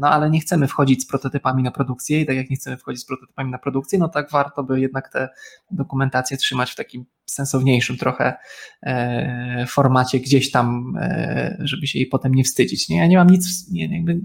[0.00, 3.02] no ale nie chcemy wchodzić z prototypami na produkcję i tak jak nie chcemy wchodzić
[3.02, 5.28] z prototypami na produkcję, no tak warto by jednak te
[5.70, 8.34] dokumentacje trzymać w takim sensowniejszym trochę
[8.82, 12.88] e, formacie gdzieś tam, e, żeby się jej potem nie wstydzić.
[12.88, 14.20] Nie, ja nie mam nic, nie, jakby,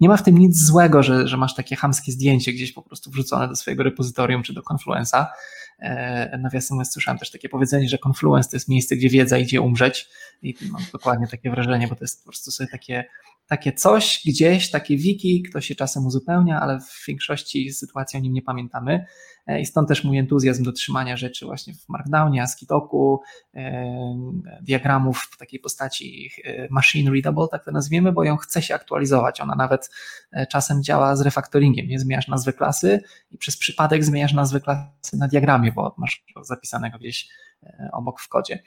[0.00, 3.10] nie ma w tym nic złego, że, że masz takie hamskie zdjęcie gdzieś po prostu
[3.10, 5.26] wrzucone do swojego repozytorium czy do Confluenza.
[6.38, 10.08] Nawiasem mówiąc, słyszałem też takie powiedzenie, że Confluence to jest miejsce, gdzie wiedza idzie umrzeć
[10.42, 13.04] i mam dokładnie takie wrażenie, bo to jest po prostu sobie takie
[13.46, 18.32] takie coś gdzieś, takie wiki, kto się czasem uzupełnia, ale w większości sytuacji o nim
[18.32, 19.06] nie pamiętamy.
[19.46, 23.20] E, I stąd też mój entuzjazm do trzymania rzeczy właśnie w Markdownie, ASCII-Doku,
[23.54, 23.94] e,
[24.62, 29.40] diagramów w takiej postaci e, machine readable, tak to nazwiemy, bo ją chce się aktualizować.
[29.40, 29.90] Ona nawet
[30.48, 31.88] czasem działa z refaktoringiem.
[31.88, 36.98] Nie zmieniasz nazwy klasy i przez przypadek zmieniasz nazwę klasy na diagramie, bo masz zapisanego
[36.98, 37.28] gdzieś
[37.92, 38.62] obok w kodzie.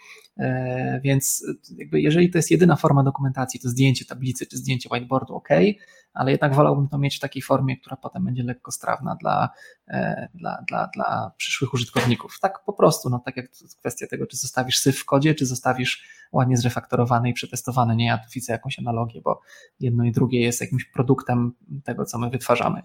[1.03, 1.45] Więc
[1.77, 5.49] jakby jeżeli to jest jedyna forma dokumentacji, to zdjęcie tablicy czy zdjęcie whiteboardu, ok,
[6.13, 9.49] ale jednak wolałbym to mieć w takiej formie, która potem będzie lekko strawna dla,
[10.33, 12.39] dla, dla, dla przyszłych użytkowników.
[12.41, 13.45] Tak po prostu, no tak jak
[13.79, 17.95] kwestia tego, czy zostawisz syf w kodzie, czy zostawisz ładnie zrefaktorowany i przetestowany.
[17.95, 19.41] Nie, ja tu widzę jakąś analogię, bo
[19.79, 22.81] jedno i drugie jest jakimś produktem tego, co my wytwarzamy.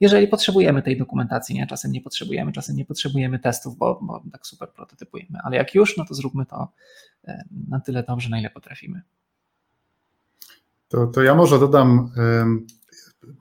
[0.00, 4.46] Jeżeli potrzebujemy tej dokumentacji, nie, czasem nie potrzebujemy, czasem nie potrzebujemy testów, bo, bo tak
[4.46, 6.72] super prototypujemy, ale jak już, no to zróbmy to
[7.24, 9.02] e, na tyle dobrze, na ile potrafimy.
[10.88, 12.10] To, to ja może dodam,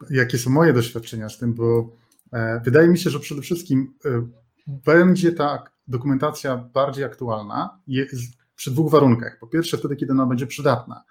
[0.10, 1.90] jakie są moje doświadczenia z tym, bo
[2.34, 4.28] e, wydaje mi się, że przede wszystkim e,
[4.68, 7.80] będzie ta dokumentacja bardziej aktualna
[8.56, 9.40] przy dwóch warunkach.
[9.40, 11.04] Po pierwsze, wtedy, kiedy ona będzie przydatna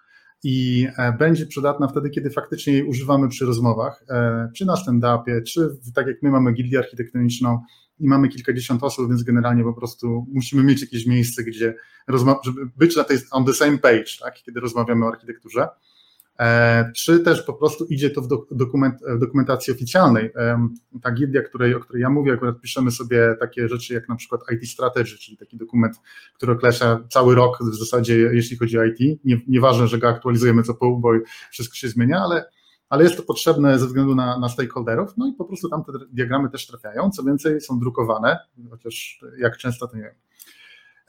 [0.48, 5.42] i e, będzie przydatna wtedy, kiedy faktycznie jej używamy przy rozmowach, e, czy na stand-upie,
[5.42, 7.60] czy tak jak my mamy gildię architektoniczną
[7.98, 11.74] i mamy kilkadziesiąt osób, więc generalnie po prostu musimy mieć jakieś miejsce, gdzie
[12.44, 15.68] żeby być na tej on the same page, tak, kiedy rozmawiamy o architekturze.
[16.40, 20.32] E, czy też po prostu idzie to w, dokument, w dokumentacji oficjalnej.
[21.02, 24.40] Ta gildia, której, o której ja mówię, akurat piszemy sobie takie rzeczy jak na przykład
[24.52, 25.96] IT Strategy, czyli taki dokument,
[26.34, 29.24] który określa cały rok w zasadzie, jeśli chodzi o IT.
[29.24, 31.12] Nie, nieważne, że go aktualizujemy co pół, bo
[31.50, 32.44] wszystko się zmienia, ale,
[32.88, 35.92] ale jest to potrzebne ze względu na, na stakeholderów, no i po prostu tam te
[36.12, 38.38] diagramy też trafiają, co więcej są drukowane,
[38.70, 40.14] chociaż jak często to nie wiem.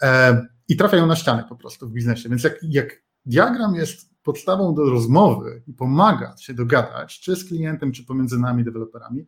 [0.02, 4.76] E, I trafiają na ścianę po prostu w biznesie, więc jak, jak diagram jest podstawą
[4.76, 9.26] do rozmowy i pomaga się dogadać, czy z klientem, czy pomiędzy nami, deweloperami,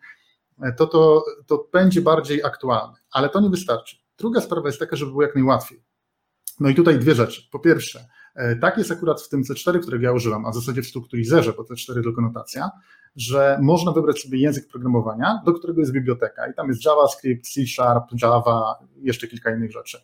[0.78, 2.98] to, to, to będzie bardziej aktualne.
[3.12, 3.98] Ale to nie wystarczy.
[4.18, 5.84] Druga sprawa jest taka, żeby było jak najłatwiej.
[6.60, 7.42] No i tutaj dwie rzeczy.
[7.52, 10.82] Po pierwsze, e, tak jest akurat w tym C4, którego ja używam, a w zasadzie
[10.82, 12.72] w strukturizerze, bo C4 tylko notacja,
[13.16, 17.62] że można wybrać sobie język programowania, do którego jest biblioteka i tam jest JavaScript, C
[17.76, 19.98] Sharp, Java, jeszcze kilka innych rzeczy.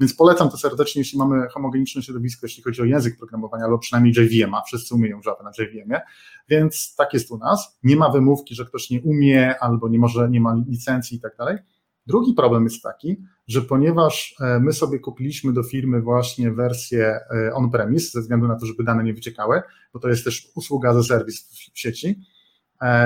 [0.00, 4.14] Więc polecam to serdecznie, jeśli mamy homogeniczne środowisko, jeśli chodzi o język programowania, albo przynajmniej
[4.16, 6.00] JVM, a wszyscy umieją Java na JVM-ie,
[6.48, 7.78] więc tak jest u nas.
[7.82, 11.36] Nie ma wymówki, że ktoś nie umie albo nie może, nie ma licencji i tak
[11.36, 11.58] dalej.
[12.06, 13.16] Drugi problem jest taki,
[13.48, 18.58] że ponieważ e, my sobie kupiliśmy do firmy właśnie wersję e, on-premise, ze względu na
[18.58, 22.20] to, żeby dane nie wyciekały, bo to jest też usługa za serwis w sieci,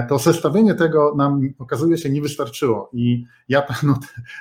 [0.08, 3.98] to zestawienie tego nam okazuje się nie wystarczyło i ja not,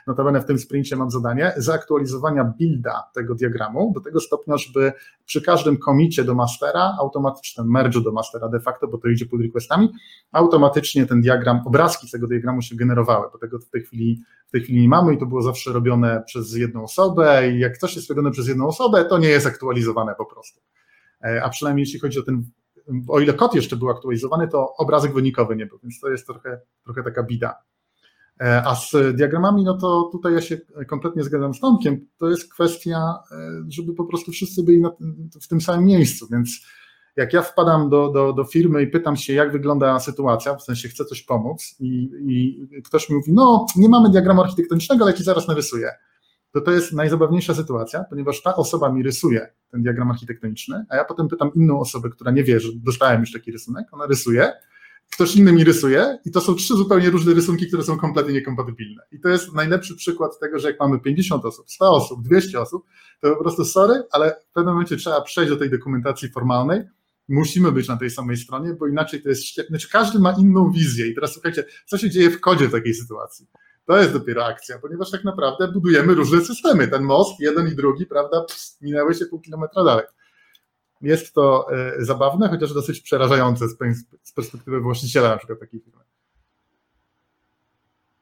[0.08, 4.94] notabene w tym sprincie mam zadanie zaktualizowania builda tego diagramu do tego stopnia, żeby
[5.26, 9.42] przy każdym komicie do mastera, automatycznie merge'u do mastera de facto, bo to idzie pod
[9.42, 9.90] requestami,
[10.32, 14.62] automatycznie ten diagram, obrazki tego diagramu się generowały, bo tego w tej chwili w tej
[14.62, 18.10] chwili nie mamy i to było zawsze robione przez jedną osobę i jak coś jest
[18.10, 20.62] robione przez jedną osobę, to nie jest aktualizowane po prostu.
[21.24, 22.44] E, a przynajmniej jeśli chodzi o ten
[23.08, 26.62] o ile kod jeszcze był aktualizowany, to obrazek wynikowy nie był, więc to jest trochę,
[26.84, 27.56] trochę taka bida.
[28.42, 32.54] E, a z diagramami, no to tutaj ja się kompletnie zgadzam z Tomkiem, to jest
[32.54, 33.36] kwestia, e,
[33.70, 34.84] żeby po prostu wszyscy byli
[35.42, 36.50] w tym samym miejscu, więc
[37.16, 40.90] jak ja wpadam do, do, do firmy i pytam się, jak wygląda sytuacja, w sensie
[40.90, 45.24] chcę coś pomóc i, i ktoś mi mówi, no nie mamy diagramu architektonicznego, ale ci
[45.24, 45.92] zaraz narysuję
[46.54, 51.06] to to jest najzabawniejsza sytuacja, ponieważ ta osoba mi rysuje ten diagram architektoniczny, a ja
[51.06, 54.54] potem pytam inną osobę, która nie wie, że dostałem już taki rysunek, ona rysuje,
[55.12, 59.04] ktoś inny mi rysuje i to są trzy zupełnie różne rysunki, które są kompletnie niekompatybilne.
[59.12, 62.86] I to jest najlepszy przykład tego, że jak mamy 50 osób, 100 osób, 200 osób,
[63.22, 66.82] to po prostu sorry, ale w pewnym momencie trzeba przejść do tej dokumentacji formalnej,
[67.30, 69.78] musimy być na tej samej stronie, bo inaczej to jest świetne.
[69.78, 72.94] Znaczy każdy ma inną wizję i teraz słuchajcie, co się dzieje w kodzie w takiej
[72.94, 73.48] sytuacji?
[73.86, 76.88] To jest dopiero akcja, ponieważ tak naprawdę budujemy różne systemy.
[76.88, 80.06] Ten most, jeden i drugi, prawda, pst, minęły się pół kilometra dalej.
[81.02, 81.68] Jest to
[82.00, 83.68] y, zabawne, chociaż dosyć przerażające
[84.24, 86.04] z, perspektywy właściciela na przykład takiej firmy.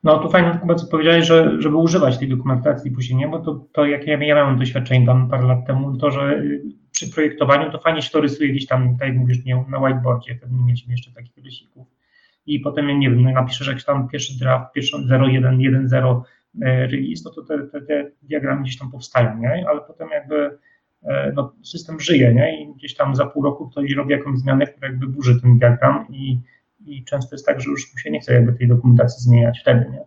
[0.04, 3.28] No tu fajnie chyba co powiedziałeś, że żeby używać tej dokumentacji później, nie?
[3.28, 7.10] bo to, to jak ja miałem doświadczenie tam parę lat temu, to że y, przy
[7.10, 10.54] projektowaniu to fajnie się to rysuje gdzieś tam, tak jak mówisz, nie, na whiteboardzie, wtedy
[10.54, 12.01] nie mieliśmy jeszcze takich rysików
[12.45, 16.21] i potem, nie wiem, no napiszesz jakiś tam pierwszy draft, pierwszy 0.1.1.0
[16.62, 19.65] e, release, no to te, te, te diagramy gdzieś tam powstają, nie?
[19.69, 20.58] Ale potem jakby
[21.04, 22.63] e, no, system żyje, nie?
[22.63, 26.06] I gdzieś tam za pół roku ktoś robi jakąś zmianę, która jakby burzy ten diagram
[26.10, 26.39] i,
[26.86, 29.86] i często jest tak, że już mu się nie chce jakby tej dokumentacji zmieniać wtedy,
[29.91, 30.04] nie?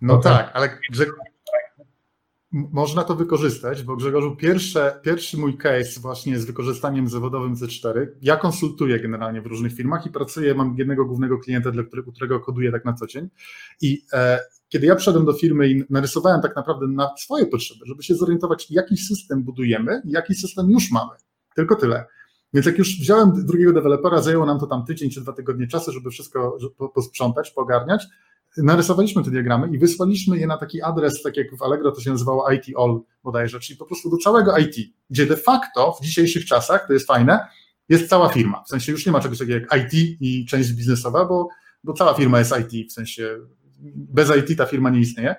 [0.00, 0.68] No, no tak, ale
[2.52, 8.36] można to wykorzystać, bo Grzegorzu, pierwsze, pierwszy mój case właśnie z wykorzystaniem zawodowym C4, ja
[8.36, 11.82] konsultuję generalnie w różnych firmach i pracuję, mam jednego głównego klienta, dla
[12.12, 13.28] którego, koduję tak na co dzień
[13.80, 18.02] i e, kiedy ja przyszedłem do firmy i narysowałem tak naprawdę na swoje potrzeby, żeby
[18.02, 21.12] się zorientować, jaki system budujemy jaki system już mamy,
[21.56, 22.06] tylko tyle.
[22.54, 25.92] Więc jak już wziąłem drugiego dewelopera, zajęło nam to tam tydzień czy dwa tygodnie czasu,
[25.92, 26.58] żeby wszystko
[26.94, 28.06] posprzątać, pogarniać,
[28.56, 32.10] narysowaliśmy te diagramy i wysłaliśmy je na taki adres, tak jak w Allegro to się
[32.10, 34.76] nazywało IT All bodajże, czyli po prostu do całego IT,
[35.10, 37.46] gdzie de facto w dzisiejszych czasach, to jest fajne,
[37.88, 38.62] jest cała firma.
[38.66, 41.48] W sensie już nie ma czegoś takiego jak IT i część biznesowa, bo,
[41.84, 43.38] bo cała firma jest IT, w sensie
[43.94, 45.36] bez IT ta firma nie istnieje.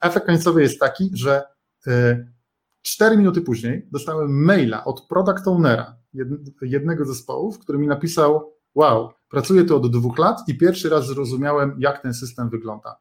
[0.00, 1.42] Efekt końcowy jest taki, że
[1.86, 2.32] y,
[2.82, 5.96] cztery minuty później dostałem maila od product ownera
[6.62, 11.76] jednego zespołu, który mi napisał wow, pracuję tu od dwóch lat i pierwszy raz zrozumiałem,
[11.78, 12.96] jak ten system wygląda,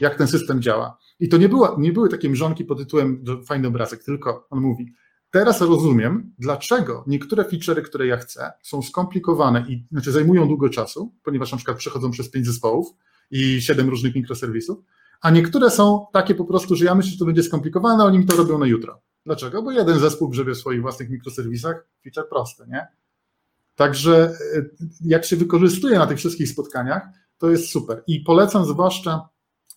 [0.00, 0.98] jak ten system działa.
[1.20, 4.92] I to nie, było, nie były takie mrzonki pod tytułem fajny obrazek, tylko on mówi,
[5.30, 11.14] teraz rozumiem, dlaczego niektóre feature'y, które ja chcę, są skomplikowane i znaczy zajmują długo czasu,
[11.22, 12.86] ponieważ na przykład przechodzą przez pięć zespołów
[13.30, 14.78] i siedem różnych mikroserwisów,
[15.20, 18.18] a niektóre są takie po prostu, że ja myślę, że to będzie skomplikowane, a oni
[18.18, 19.02] mi to robią na jutro.
[19.26, 19.62] Dlaczego?
[19.62, 22.86] Bo jeden zespół grzebie w swoich własnych mikroserwisach, feature prosty, nie?
[23.76, 24.62] Także e,
[25.04, 27.08] jak się wykorzystuje na tych wszystkich spotkaniach,
[27.38, 28.02] to jest super.
[28.06, 29.28] I polecam zwłaszcza,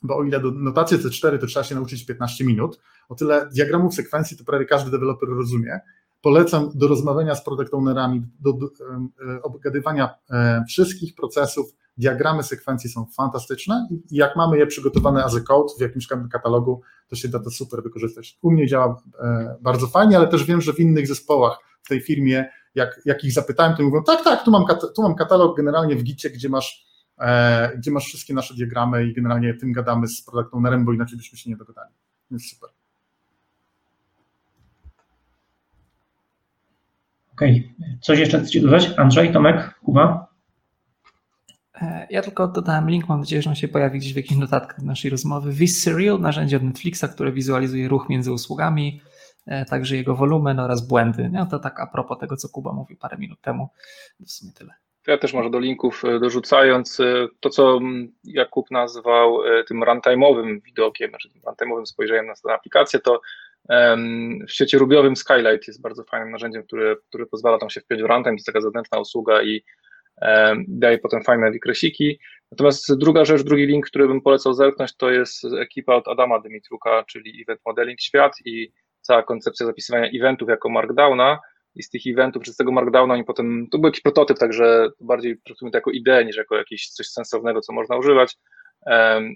[0.01, 3.95] bo o ile do notacje C4 to trzeba się nauczyć 15 minut, o tyle diagramów
[3.95, 5.79] sekwencji to prawie każdy deweloper rozumie.
[6.21, 11.73] Polecam do rozmawiania z product ownerami, do, do e, obgadywania e, wszystkich procesów.
[11.97, 16.81] Diagramy sekwencji są fantastyczne i jak mamy je przygotowane as a code w jakimś katalogu,
[17.07, 18.37] to się da to super wykorzystać.
[18.41, 19.03] U mnie działa
[19.61, 23.33] bardzo fajnie, ale też wiem, że w innych zespołach w tej firmie jak, jak ich
[23.33, 26.85] zapytałem, to mówią, tak, tak, tu mam, tu mam katalog generalnie w Gicie, gdzie masz,
[27.19, 31.17] e, gdzie masz wszystkie nasze diagramy i generalnie tym gadamy z product ownerem, bo inaczej
[31.17, 31.93] byśmy się nie dogadali.
[32.31, 32.69] Więc super.
[37.33, 37.97] Okej, okay.
[38.01, 38.89] coś jeszcze chcecie dodać?
[38.97, 40.27] Andrzej, Tomek, Kuba?
[41.81, 44.81] E, ja tylko dodałem link, mam nadzieję, że on się pojawi gdzieś w jakichś notatkach
[44.81, 45.51] naszej rozmowy.
[45.51, 49.01] Visserial, narzędzie od Netflixa, które wizualizuje ruch między usługami.
[49.47, 51.29] E, także jego wolumen oraz błędy.
[51.33, 53.69] No to tak a propos tego, co Kuba mówił parę minut temu.
[54.19, 54.73] W sumie tyle.
[55.07, 57.79] Ja też może do linków e, dorzucając e, to, co
[58.23, 63.21] Jakub nazwał tym runtime'owym widokiem, znaczy tym runtime'owym spojrzeniem na tę aplikację, to
[64.47, 68.05] w świecie rubiowym Skylight jest bardzo fajnym narzędziem, które, które pozwala tam się wpiąć w
[68.05, 69.63] runtime, to jest taka zewnętrzna usługa i
[70.67, 72.19] daje potem fajne wykresiki.
[72.51, 77.03] Natomiast druga rzecz, drugi link, który bym polecał zerknąć, to jest ekipa od Adama Dymitruka,
[77.03, 78.71] czyli Event Modeling Świat i
[79.09, 81.39] cała koncepcja zapisywania eventów jako markdowna
[81.75, 84.89] i z tych eventów, czy z tego markdowna oni potem, to był jakiś prototyp, także
[84.99, 88.37] bardziej traktujemy to jako ideę niż jako jakieś coś sensownego, co można używać.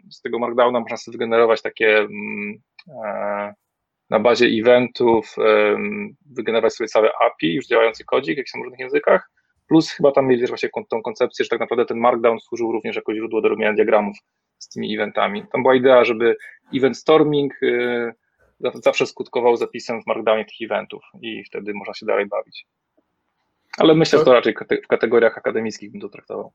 [0.09, 2.61] Z tego markdowna można sobie wygenerować takie mm,
[3.05, 3.53] e,
[4.09, 5.35] na bazie eventów,
[6.25, 9.29] wygenerować sobie całe API, już działający kodzik, jak są w różnych językach,
[9.67, 13.15] plus chyba tam mieli właśnie tą koncepcję, że tak naprawdę ten markdown służył również jako
[13.15, 14.17] źródło do robienia diagramów
[14.57, 15.45] z tymi eventami.
[15.51, 16.35] Tam była idea, żeby
[16.73, 18.13] event storming y,
[18.59, 22.65] zawsze skutkował zapisem w Markdownie tych eventów i wtedy można się dalej bawić.
[23.77, 26.51] Ale myślę, że to raczej w kategoriach akademickich bym to traktował.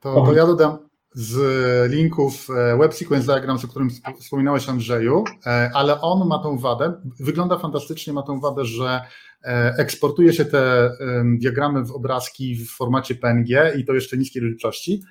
[0.00, 0.78] To, to ja dodam
[1.16, 6.58] z linków e, Web Sequence Diagrams, o którym wspominałeś Andrzeju, e, ale on ma tą
[6.58, 9.00] wadę, wygląda fantastycznie, ma tą wadę, że
[9.44, 10.90] e, eksportuje się te
[11.24, 15.02] diagramy w obrazki w formacie PNG i to jeszcze niskiej rozdzielczości,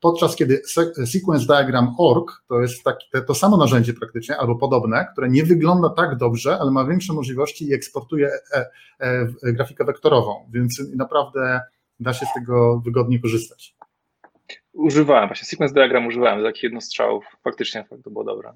[0.00, 0.62] podczas kiedy
[1.06, 5.90] Sequence Diagram Org to jest taki, to samo narzędzie praktycznie, albo podobne, które nie wygląda
[5.90, 8.66] tak dobrze, ale ma większe możliwości i eksportuje e,
[8.98, 11.60] e, grafikę wektorową, więc naprawdę
[12.00, 13.76] da się z tego wygodnie korzystać.
[14.72, 18.52] Używałem, właśnie Sequence Diagram używałem do takich jednostrzałów, faktycznie to było dobre.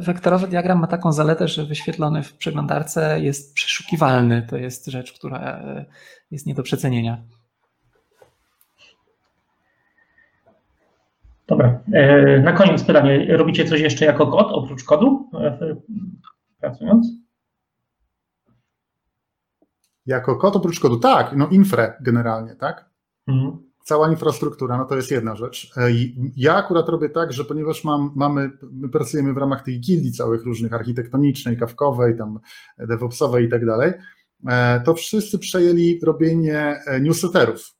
[0.00, 4.46] Wektorowy diagram ma taką zaletę, że wyświetlony w przeglądarce jest przeszukiwalny.
[4.50, 5.62] To jest rzecz, która
[6.30, 7.22] jest nie do przecenienia.
[11.48, 11.80] Dobra.
[11.92, 13.36] E, na koniec pytanie.
[13.36, 15.76] Robicie coś jeszcze jako kod, oprócz kodu, e,
[16.60, 17.06] pracując?
[20.06, 20.96] Jako kod oprócz kodu?
[20.96, 22.90] Tak, no infra generalnie, tak?
[23.26, 23.66] Mhm.
[23.84, 25.72] Cała infrastruktura, no to jest jedna rzecz.
[25.76, 25.88] E,
[26.36, 30.44] ja akurat robię tak, że ponieważ mam, mamy, my pracujemy w ramach tych gildii całych
[30.44, 32.40] różnych, architektonicznej, kawkowej, tam
[32.78, 33.92] DevOpsowej i tak dalej,
[34.84, 37.75] to wszyscy przejęli robienie newsletterów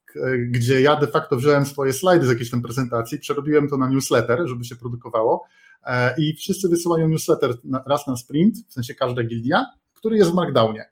[0.48, 4.48] gdzie ja de facto wziąłem swoje slajdy z jakiejś tam prezentacji, przerobiłem to na newsletter,
[4.48, 5.44] żeby się produkowało
[5.84, 7.54] e, i wszyscy wysyłają newsletter
[7.86, 10.90] raz na sprint, w sensie każda gildia, który jest w Markdownie.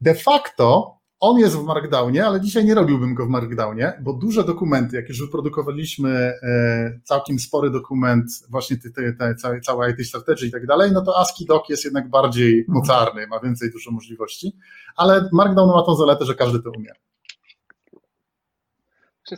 [0.00, 4.44] De facto on jest w Markdownie, ale dzisiaj nie robiłbym go w Markdownie, bo duże
[4.44, 6.10] dokumenty, jak już wyprodukowaliśmy
[6.42, 10.92] e, całkiem spory dokument, właśnie te, te, te, całe, całe IT strategy i tak dalej,
[10.92, 14.56] no to ASCII doc jest jednak bardziej mocarny, ma więcej dużo możliwości,
[14.96, 16.90] ale Markdown ma tą zaletę, że każdy to umie.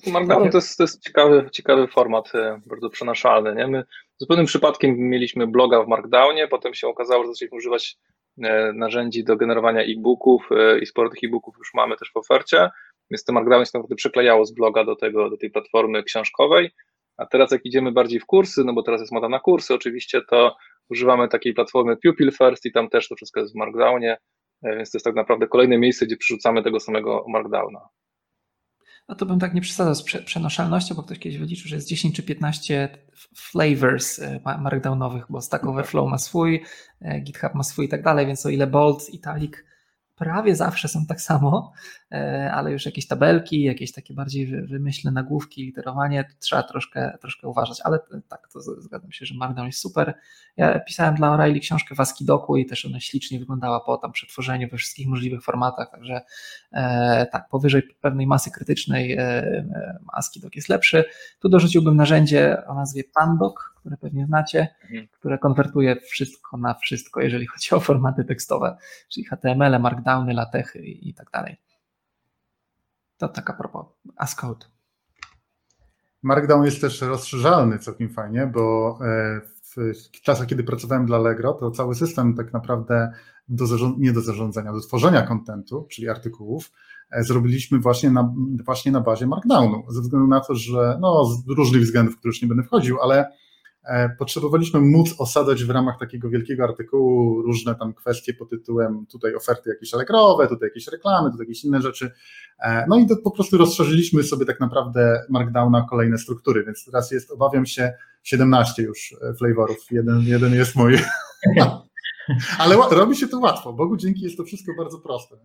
[0.06, 3.54] Markdown to jest, to jest ciekawy, ciekawy format, e, bardzo przenaszalny.
[3.54, 3.66] Nie?
[3.66, 3.84] My
[4.18, 7.96] zupełnym przypadkiem mieliśmy bloga w Markdownie, potem się okazało, że zaczęliśmy używać
[8.42, 12.70] e, narzędzi do generowania e-booków e, i sporo tych e-booków już mamy też w ofercie.
[13.10, 16.70] więc to Markdown się naprawdę przyklejało z bloga do, tego, do tej platformy książkowej,
[17.16, 20.20] a teraz jak idziemy bardziej w kursy, no bo teraz jest moda na kursy oczywiście,
[20.30, 20.56] to
[20.90, 24.16] używamy takiej platformy Pupil First i tam też to wszystko jest w Markdownie,
[24.62, 27.88] więc to jest tak naprawdę kolejne miejsce, gdzie przerzucamy tego samego Markdowna.
[29.08, 32.16] No to bym tak nie przesadzał z przenoszalnością, bo ktoś kiedyś wyliczył, że jest 10
[32.16, 32.98] czy 15
[33.36, 36.64] flavors e, markdownowych, bo Stack Overflow ma swój,
[37.00, 39.52] e, GitHub ma swój i tak dalej, więc o ile bold, italic
[40.22, 41.72] prawie zawsze są tak samo,
[42.12, 47.80] e, ale już jakieś tabelki, jakieś takie bardziej wymyślne nagłówki, literowanie, trzeba troszkę, troszkę uważać,
[47.84, 47.98] ale
[48.28, 50.14] tak, to zgadzam się, że Markdown jest super.
[50.56, 54.68] Ja pisałem dla O'Reilly książkę w ASCII-doku i też ona ślicznie wyglądała po tam przetworzeniu
[54.68, 56.20] we wszystkich możliwych formatach, także
[56.72, 59.64] e, tak, powyżej pewnej masy krytycznej e,
[60.12, 61.04] ASCII-doc jest lepszy.
[61.40, 65.08] Tu dorzuciłbym narzędzie o nazwie Pandoc, które pewnie znacie, mhm.
[65.12, 68.76] które konwertuje wszystko na wszystko, jeżeli chodzi o formaty tekstowe,
[69.08, 71.56] czyli HTML, Markdowny, latechy i tak dalej.
[73.16, 74.66] To taka propos Ascode.
[76.22, 79.40] Markdown jest też rozszerzalny całkiem fajnie, bo e,
[79.76, 83.12] w czasach, kiedy pracowałem dla Allegro, to cały system tak naprawdę
[83.48, 83.64] do
[83.98, 86.72] nie do zarządzania, do tworzenia kontentu, czyli artykułów,
[87.10, 91.48] e, zrobiliśmy właśnie na, właśnie na bazie Markdownu, ze względu na to, że no, z
[91.48, 93.32] różnych względów, w które już nie będę wchodził, ale
[94.18, 99.70] potrzebowaliśmy móc osadzać w ramach takiego wielkiego artykułu różne tam kwestie pod tytułem tutaj oferty
[99.70, 102.10] jakieś allegrowe, tutaj jakieś reklamy, tutaj jakieś inne rzeczy.
[102.58, 107.10] E, no i to po prostu rozszerzyliśmy sobie tak naprawdę Markdowna kolejne struktury, więc teraz
[107.10, 109.86] jest, obawiam się, 17 już e, flavorów.
[109.90, 110.98] Jeden, jeden jest mój.
[112.58, 113.72] Ale robi się to łatwo.
[113.72, 115.36] Bogu dzięki jest to wszystko bardzo proste.